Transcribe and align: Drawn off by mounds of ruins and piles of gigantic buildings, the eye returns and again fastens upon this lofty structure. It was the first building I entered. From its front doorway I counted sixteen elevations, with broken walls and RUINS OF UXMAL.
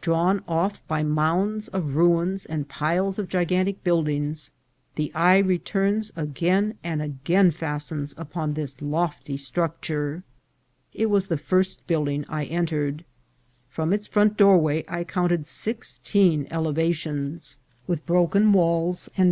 Drawn 0.00 0.42
off 0.48 0.84
by 0.88 1.04
mounds 1.04 1.68
of 1.68 1.94
ruins 1.94 2.44
and 2.44 2.68
piles 2.68 3.20
of 3.20 3.28
gigantic 3.28 3.84
buildings, 3.84 4.50
the 4.96 5.12
eye 5.14 5.38
returns 5.38 6.10
and 6.16 6.74
again 7.00 7.50
fastens 7.52 8.12
upon 8.18 8.54
this 8.54 8.82
lofty 8.82 9.36
structure. 9.36 10.24
It 10.92 11.06
was 11.08 11.28
the 11.28 11.38
first 11.38 11.86
building 11.86 12.24
I 12.28 12.46
entered. 12.46 13.04
From 13.68 13.92
its 13.92 14.08
front 14.08 14.36
doorway 14.36 14.82
I 14.88 15.04
counted 15.04 15.46
sixteen 15.46 16.48
elevations, 16.50 17.60
with 17.86 18.04
broken 18.06 18.52
walls 18.52 19.06
and 19.06 19.06
RUINS 19.06 19.06
OF 19.06 19.18
UXMAL. 19.22 19.28